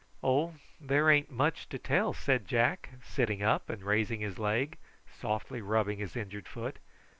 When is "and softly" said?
5.05-5.61